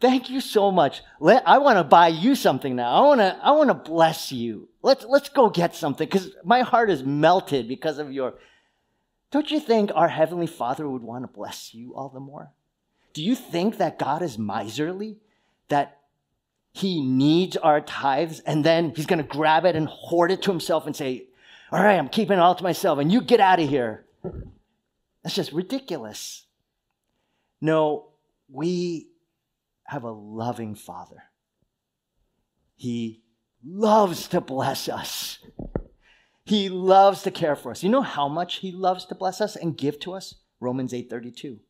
[0.00, 1.02] Thank you so much.
[1.20, 2.90] Let, I want to buy you something now.
[2.90, 4.68] I want to, I want to bless you.
[4.82, 8.34] Let's, let's go get something because my heart is melted because of your.
[9.30, 12.50] Don't you think our Heavenly Father would want to bless you all the more?
[13.14, 15.16] Do you think that God is miserly?
[15.68, 15.98] That
[16.72, 20.50] he needs our tithes and then he's going to grab it and hoard it to
[20.50, 21.24] himself and say,
[21.72, 24.04] All right, I'm keeping it all to myself and you get out of here.
[25.22, 26.44] That's just ridiculous.
[27.62, 28.08] No,
[28.50, 29.08] we
[29.86, 31.24] have a loving Father.
[32.74, 33.22] He
[33.64, 35.38] loves to bless us.
[36.44, 37.82] He loves to care for us.
[37.82, 40.36] You know how much he loves to bless us and give to us?
[40.60, 41.60] Romans 8:32.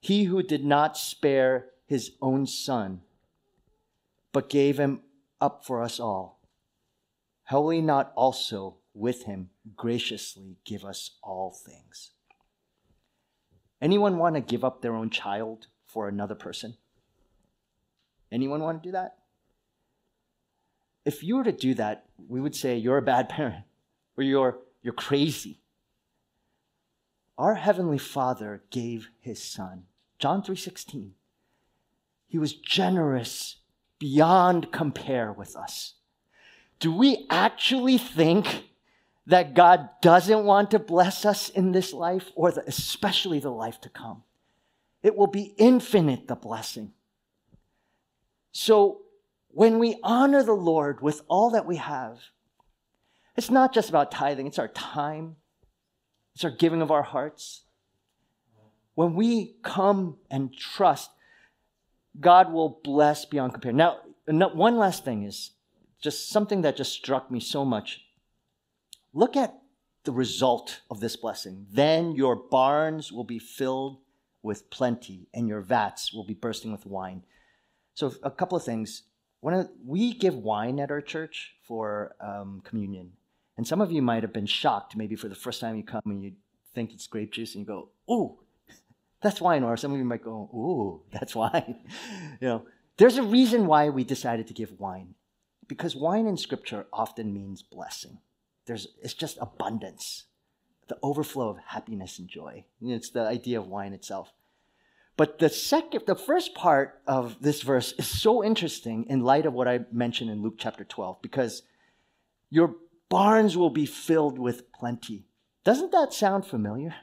[0.00, 3.02] He who did not spare his own son,
[4.32, 5.02] but gave him
[5.40, 6.40] up for us all,
[7.44, 12.12] how will he not also with him graciously give us all things?
[13.80, 16.76] Anyone want to give up their own child for another person?
[18.34, 19.18] Anyone want to do that?
[21.04, 23.64] If you were to do that, we would say you're a bad parent
[24.16, 25.60] or you're, you're crazy.
[27.38, 29.84] Our Heavenly Father gave His Son
[30.18, 31.10] John 3:16.
[32.26, 33.56] He was generous
[33.98, 35.94] beyond compare with us.
[36.80, 38.64] Do we actually think
[39.26, 43.80] that God doesn't want to bless us in this life, or the, especially the life
[43.80, 44.22] to come.
[45.02, 46.92] It will be infinite, the blessing.
[48.54, 49.02] So
[49.48, 52.20] when we honor the Lord with all that we have,
[53.36, 55.34] it's not just about tithing, it's our time,
[56.34, 57.62] it's our giving of our hearts.
[58.94, 61.10] When we come and trust,
[62.20, 63.72] God will bless beyond compare.
[63.72, 65.50] Now, one last thing is
[66.00, 68.04] just something that just struck me so much.
[69.12, 69.58] Look at
[70.04, 71.66] the result of this blessing.
[71.72, 73.98] Then your barns will be filled
[74.42, 77.24] with plenty, and your vats will be bursting with wine.
[77.94, 79.02] So, a couple of things.
[79.40, 83.12] One we give wine at our church for um, communion.
[83.56, 86.02] And some of you might have been shocked, maybe for the first time you come
[86.06, 86.32] and you
[86.74, 88.38] think it's grape juice and you go, ooh,
[89.20, 89.62] that's wine.
[89.62, 91.76] Or some of you might go, ooh, that's wine.
[92.40, 95.14] you know, there's a reason why we decided to give wine.
[95.66, 98.18] Because wine in scripture often means blessing.
[98.66, 100.24] There's, it's just abundance,
[100.88, 102.64] the overflow of happiness and joy.
[102.80, 104.32] It's the idea of wine itself.
[105.16, 109.52] But the second, the first part of this verse is so interesting in light of
[109.52, 111.62] what I mentioned in Luke chapter 12, because
[112.50, 112.74] your
[113.08, 115.24] barns will be filled with plenty.
[115.62, 116.94] Doesn't that sound familiar?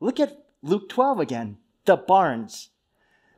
[0.00, 1.58] Look at Luke 12 again.
[1.84, 2.70] The barns.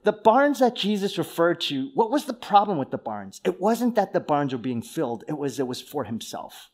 [0.04, 3.40] The barns that Jesus referred to, what was the problem with the barns?
[3.44, 6.70] It wasn't that the barns were being filled, it was it was for himself.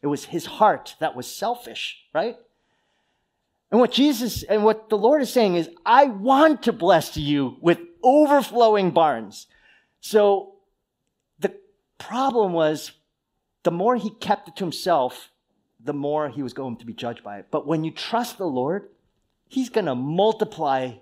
[0.00, 2.36] It was his heart that was selfish, right?
[3.74, 7.56] And what Jesus and what the Lord is saying is, I want to bless you
[7.60, 9.48] with overflowing barns.
[9.98, 10.54] So
[11.40, 11.52] the
[11.98, 12.92] problem was
[13.64, 15.32] the more he kept it to himself,
[15.82, 17.48] the more he was going to be judged by it.
[17.50, 18.90] But when you trust the Lord,
[19.48, 20.92] he's going to multiply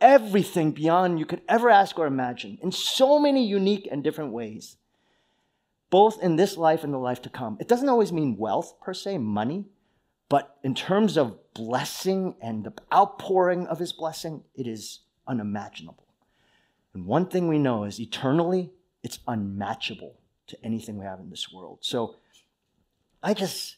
[0.00, 4.76] everything beyond you could ever ask or imagine in so many unique and different ways
[5.88, 7.58] both in this life and the life to come.
[7.60, 9.66] It doesn't always mean wealth per se, money,
[10.28, 16.06] but in terms of blessing and the outpouring of his blessing, it is unimaginable.
[16.94, 18.70] And one thing we know is eternally,
[19.02, 21.78] it's unmatchable to anything we have in this world.
[21.82, 22.16] So
[23.22, 23.76] I just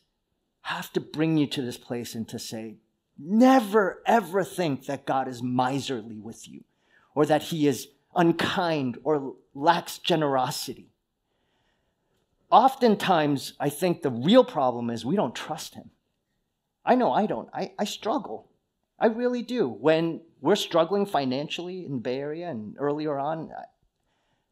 [0.62, 2.76] have to bring you to this place and to say,
[3.18, 6.64] never ever think that God is miserly with you
[7.14, 10.90] or that he is unkind or lacks generosity
[12.50, 15.90] oftentimes, I think the real problem is we don't trust him.
[16.84, 17.48] I know I don't.
[17.52, 18.48] I, I struggle.
[18.98, 19.68] I really do.
[19.68, 23.50] When we're struggling financially in Bay Area and earlier on,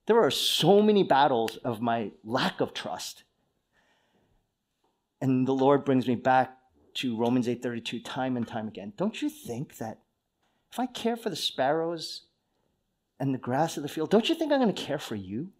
[0.06, 3.24] there are so many battles of my lack of trust.
[5.20, 6.56] And the Lord brings me back
[6.94, 8.92] to Romans 8:32 time and time again.
[8.96, 10.00] Don't you think that
[10.72, 12.22] if I care for the sparrows
[13.20, 15.52] and the grass of the field, don't you think I'm going to care for you?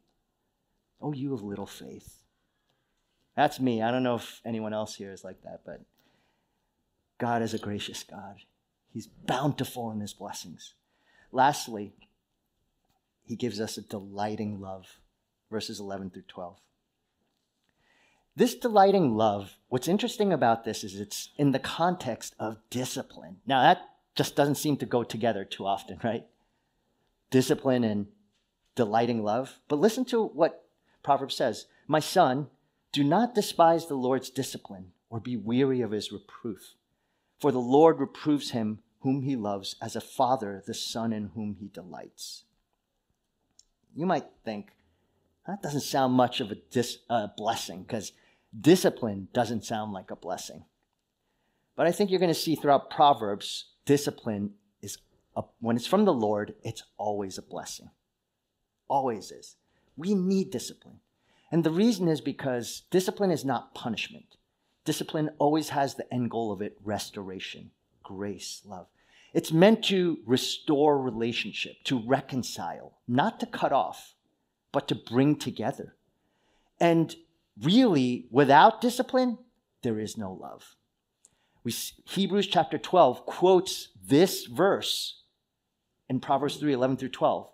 [1.01, 2.23] Oh, you of little faith.
[3.37, 3.83] That's me.
[3.83, 5.81] I don't know if anyone else here is like that, but
[7.19, 8.37] God is a gracious God.
[8.93, 10.75] He's bountiful in his blessings.
[11.31, 11.93] Lastly,
[13.25, 14.99] he gives us a delighting love,
[15.51, 16.57] verses 11 through 12.
[18.35, 23.39] This delighting love, what's interesting about this is it's in the context of discipline.
[23.47, 23.81] Now, that
[24.15, 26.25] just doesn't seem to go together too often, right?
[27.31, 28.07] Discipline and
[28.77, 29.59] delighting love.
[29.69, 30.65] But listen to what
[31.03, 32.47] Proverbs says My son,
[32.93, 36.75] do not despise the Lord's discipline or be weary of his reproof.
[37.39, 41.57] For the Lord reproves him whom he loves as a father the son in whom
[41.61, 42.45] he delights.
[43.95, 44.73] You might think,
[45.47, 48.13] that doesn't sound much of a dis- uh, blessing because
[48.59, 50.65] discipline doesn't sound like a blessing.
[51.77, 54.99] But I think you're going to see throughout Proverbs, discipline is,
[55.37, 57.91] a, when it's from the Lord, it's always a blessing.
[58.89, 59.57] Always is.
[59.97, 61.01] We need discipline.
[61.53, 64.38] And the reason is because discipline is not punishment.
[64.89, 67.73] Discipline always has the end goal of it restoration,
[68.03, 68.87] grace, love.
[69.35, 74.15] It's meant to restore relationship, to reconcile, not to cut off,
[74.73, 75.95] but to bring together.
[76.81, 77.15] And
[77.63, 79.37] really, without discipline,
[79.83, 80.75] there is no love.
[81.65, 81.75] We,
[82.07, 85.21] Hebrews chapter 12 quotes this verse
[86.09, 87.47] in Proverbs 3 11 through 12.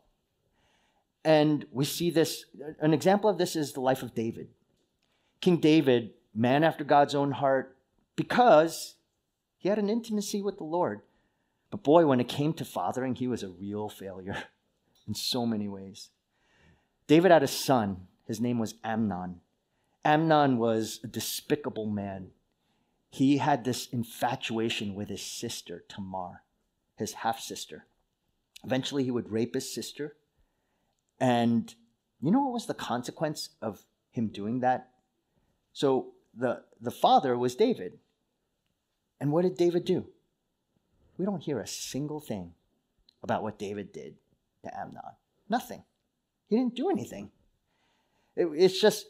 [1.24, 2.44] And we see this,
[2.78, 4.50] an example of this is the life of David.
[5.40, 7.76] King David, man after God's own heart,
[8.16, 8.96] because
[9.56, 11.00] he had an intimacy with the Lord.
[11.70, 14.44] But boy, when it came to fathering, he was a real failure
[15.08, 16.10] in so many ways.
[17.06, 18.06] David had a son.
[18.26, 19.40] His name was Amnon.
[20.04, 22.28] Amnon was a despicable man.
[23.10, 26.42] He had this infatuation with his sister, Tamar,
[26.96, 27.86] his half sister.
[28.64, 30.16] Eventually, he would rape his sister
[31.20, 31.74] and
[32.20, 34.90] you know what was the consequence of him doing that?
[35.72, 37.98] So the, the father was David.
[39.20, 40.06] And what did David do?
[41.16, 42.52] We don't hear a single thing
[43.22, 44.16] about what David did
[44.64, 45.02] to Amnon.
[45.48, 45.82] Nothing.
[46.48, 47.30] He didn't do anything.
[48.36, 49.06] It, it's just,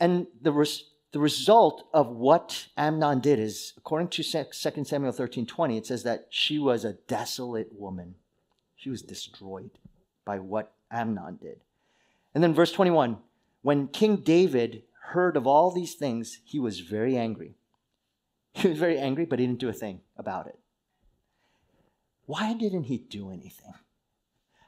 [0.00, 5.46] and the, res, the result of what Amnon did is, according to 2 Samuel 13
[5.46, 8.14] 20, it says that she was a desolate woman.
[8.76, 9.70] She was destroyed
[10.24, 11.60] by what Amnon did.
[12.34, 13.18] And then verse 21
[13.62, 17.56] when King David heard of all these things, he was very angry.
[18.54, 20.58] He was very angry, but he didn't do a thing about it.
[22.24, 23.74] Why didn't he do anything?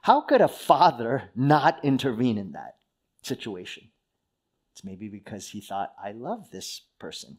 [0.02, 2.76] How could a father not intervene in that
[3.22, 3.88] situation?
[4.72, 7.38] It's maybe because he thought, I love this person.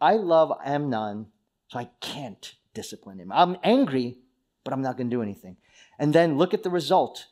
[0.00, 1.26] I love Amnon,
[1.68, 3.30] so I can't discipline him.
[3.30, 4.18] I'm angry,
[4.64, 5.56] but I'm not going to do anything.
[5.98, 7.26] And then look at the result.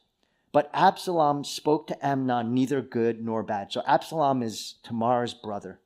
[0.55, 3.72] But Absalom spoke to Amnon neither good nor bad.
[3.72, 5.80] So Absalom is Tamar's brother.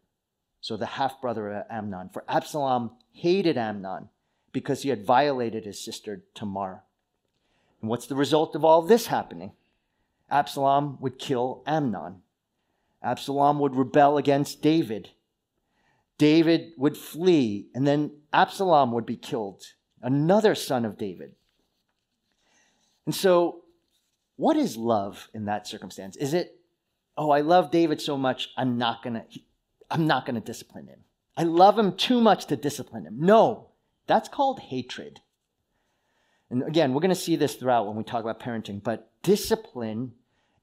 [0.60, 2.10] So the half brother of Amnon.
[2.10, 4.10] For Absalom hated Amnon
[4.52, 6.84] because he had violated his sister Tamar.
[7.80, 9.52] And what's the result of all this happening?
[10.30, 12.16] Absalom would kill Amnon.
[13.02, 15.08] Absalom would rebel against David.
[16.18, 19.62] David would flee, and then Absalom would be killed,
[20.02, 21.36] another son of David.
[23.06, 23.62] And so,
[24.38, 26.16] what is love in that circumstance?
[26.16, 26.60] Is it,
[27.16, 29.24] oh, I love David so much, I'm not gonna,
[29.90, 31.00] I'm not gonna discipline him.
[31.36, 33.16] I love him too much to discipline him.
[33.18, 33.70] No,
[34.06, 35.20] that's called hatred.
[36.50, 40.12] And again, we're to see this throughout when we talk about parenting, but discipline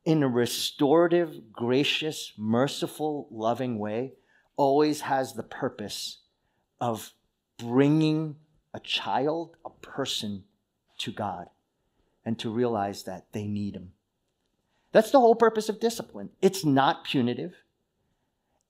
[0.06, 4.14] in a restorative, gracious, merciful, loving way
[4.56, 6.20] always has the purpose
[6.80, 7.12] of
[7.58, 8.38] bringing
[8.74, 10.46] a child, a person
[11.00, 11.48] to God
[12.26, 13.92] and to realize that they need Him.
[14.92, 16.30] That's the whole purpose of discipline.
[16.42, 17.54] It's not punitive.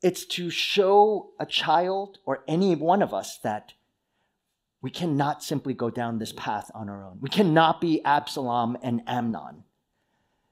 [0.02, 3.74] It's to show a child or any one of us that
[4.82, 7.18] we cannot simply go down this path on our own.
[7.22, 9.64] We cannot be Absalom and Amnon.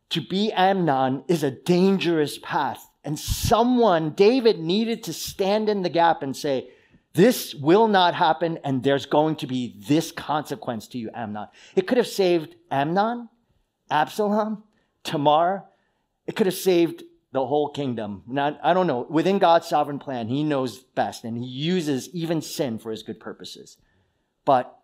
[0.09, 2.89] To be Amnon is a dangerous path.
[3.03, 6.69] And someone, David, needed to stand in the gap and say,
[7.13, 11.47] This will not happen, and there's going to be this consequence to you, Amnon.
[11.75, 13.29] It could have saved Amnon,
[13.91, 14.63] Absalom,
[15.03, 15.65] Tamar.
[16.25, 18.23] It could have saved the whole kingdom.
[18.27, 19.05] Not, I don't know.
[19.09, 23.19] Within God's sovereign plan, He knows best, and He uses even sin for His good
[23.19, 23.77] purposes.
[24.43, 24.75] But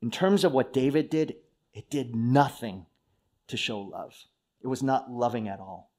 [0.00, 1.36] in terms of what David did,
[1.74, 2.86] it did nothing
[3.48, 4.14] to show love.
[4.62, 5.90] It was not loving at all.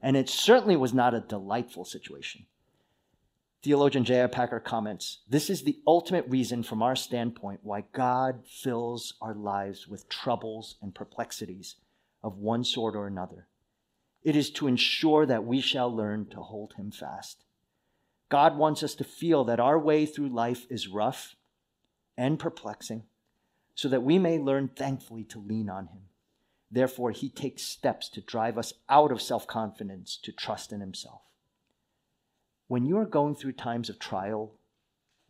[0.00, 2.46] And it certainly was not a delightful situation.
[3.62, 4.28] Theologian J.I.
[4.28, 9.88] Packer comments This is the ultimate reason, from our standpoint, why God fills our lives
[9.88, 11.76] with troubles and perplexities
[12.22, 13.48] of one sort or another.
[14.22, 17.44] It is to ensure that we shall learn to hold Him fast.
[18.28, 21.34] God wants us to feel that our way through life is rough
[22.16, 23.04] and perplexing,
[23.74, 26.02] so that we may learn thankfully to lean on him.
[26.70, 31.22] Therefore, he takes steps to drive us out of self confidence to trust in himself.
[32.68, 34.52] When you are going through times of trial,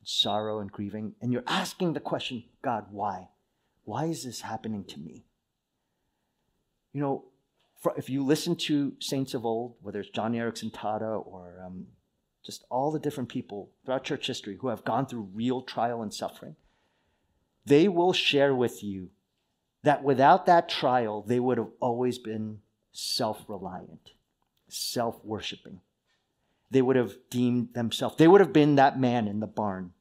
[0.02, 3.28] sorrow, and grieving, and you're asking the question, God, why?
[3.84, 5.24] Why is this happening to me?
[6.92, 7.24] You know,
[7.96, 11.86] if you listen to saints of old, whether it's Joni Eareckson Tada or um,
[12.44, 16.12] just all the different people throughout church history who have gone through real trial and
[16.12, 16.56] suffering,
[17.64, 19.10] they will share with you
[19.84, 22.58] that without that trial, they would have always been
[22.90, 24.12] self reliant,
[24.68, 25.80] self worshiping.
[26.70, 29.92] They would have deemed themselves, they would have been that man in the barn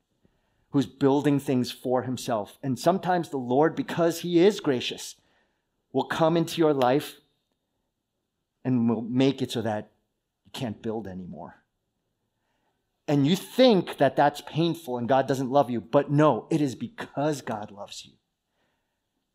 [0.72, 2.60] who's building things for himself.
[2.62, 5.16] And sometimes the Lord, because he is gracious,
[5.94, 7.16] will come into your life
[8.66, 9.92] and will make it so that
[10.44, 11.64] you can't build anymore
[13.08, 16.76] and you think that that's painful and God doesn't love you, but no, it is
[16.76, 18.14] because God loves you.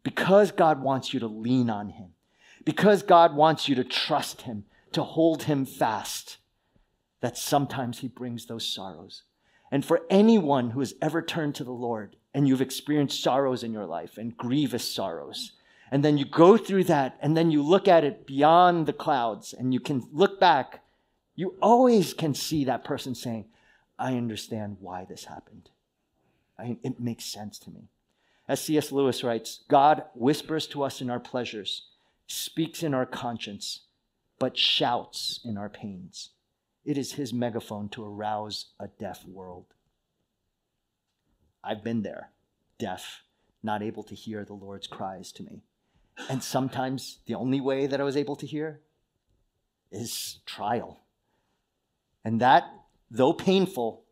[0.03, 2.11] Because God wants you to lean on Him.
[2.65, 6.37] Because God wants you to trust Him, to hold Him fast,
[7.23, 9.23] that sometimes He brings those sorrows.
[9.71, 13.73] And for anyone who has ever turned to the Lord and you've experienced sorrows in
[13.73, 15.53] your life and grievous sorrows,
[15.91, 19.55] and then you go through that and then you look at it beyond the clouds
[19.55, 20.83] and you can look back,
[21.35, 23.47] you always can see that person saying,
[23.99, 25.71] I understand why this happened.
[26.59, 27.89] I, it makes sense to me.
[28.49, 28.93] As C.S.
[28.93, 31.87] Lewis writes, God whispers to us in our pleasures,
[32.27, 33.81] speaks in our conscience,
[34.39, 36.31] but shouts in our pains.
[36.85, 39.67] It is his megaphone to arouse a deaf world.
[41.63, 42.31] I've been there,
[42.79, 43.23] deaf,
[43.63, 45.63] not able to hear the Lord's cries to me.
[46.29, 48.81] And sometimes the only way that I was able to hear
[49.91, 51.01] is trial.
[52.25, 52.65] And that
[53.11, 54.05] though painful,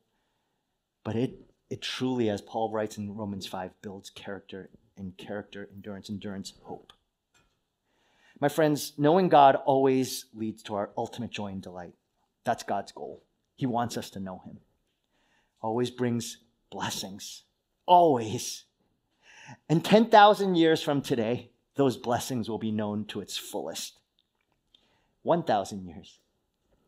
[1.02, 1.34] but it,
[1.70, 6.92] it truly, as Paul writes in Romans 5, builds character and character, endurance, endurance, hope.
[8.40, 11.94] My friends, knowing God always leads to our ultimate joy and delight.
[12.44, 13.22] That's God's goal.
[13.56, 14.58] He wants us to know Him.
[15.60, 16.38] Always brings
[16.70, 17.42] blessings.
[17.86, 18.64] Always.
[19.68, 23.98] And 10,000 years from today, those blessings will be known to its fullest.
[25.22, 26.18] 1,000 years,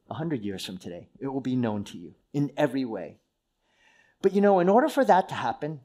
[0.06, 3.18] 100 years from today, it will be known to you in every way.
[4.22, 5.80] But you know, in order for that to happen,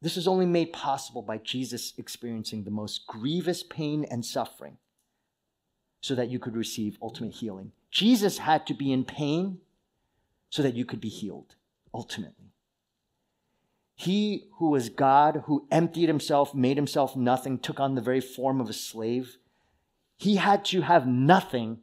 [0.00, 4.78] this is only made possible by Jesus experiencing the most grievous pain and suffering
[6.04, 7.72] so that you could receive ultimate healing.
[7.90, 9.56] Jesus had to be in pain
[10.50, 11.54] so that you could be healed
[11.94, 12.52] ultimately.
[13.94, 18.60] He who was God, who emptied himself, made himself nothing, took on the very form
[18.60, 19.38] of a slave,
[20.18, 21.78] he had to have nothing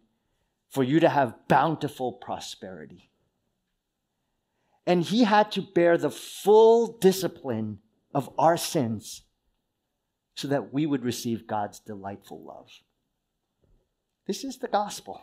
[0.70, 3.10] for you to have bountiful prosperity.
[4.86, 7.80] And he had to bear the full discipline
[8.14, 9.24] of our sins
[10.36, 12.70] so that we would receive God's delightful love.
[14.28, 15.22] This is the gospel.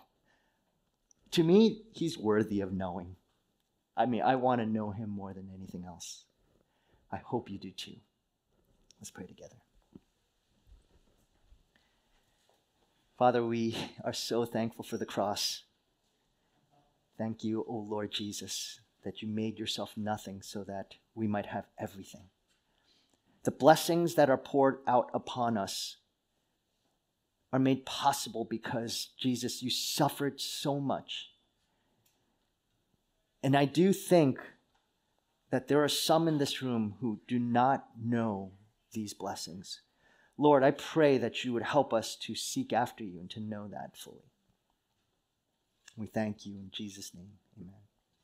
[1.32, 3.16] To me, he's worthy of knowing.
[3.96, 6.24] I mean, I want to know him more than anything else.
[7.10, 7.96] I hope you do too.
[9.00, 9.56] Let's pray together.
[13.18, 15.64] Father, we are so thankful for the cross.
[17.16, 21.66] Thank you, O Lord Jesus, that you made yourself nothing so that we might have
[21.78, 22.30] everything.
[23.42, 25.96] The blessings that are poured out upon us
[27.52, 31.30] are made possible because, Jesus, you suffered so much.
[33.42, 34.38] And I do think
[35.50, 38.52] that there are some in this room who do not know
[38.92, 39.80] these blessings.
[40.36, 43.68] Lord, I pray that you would help us to seek after you and to know
[43.68, 44.30] that fully.
[45.96, 47.32] We thank you in Jesus' name.